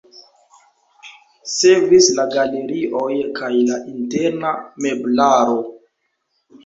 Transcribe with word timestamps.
Sekvis 1.55 2.07
la 2.19 2.25
galerioj 2.33 3.13
kaj 3.41 3.53
la 3.71 3.79
interna 3.93 4.55
meblaro. 4.87 5.59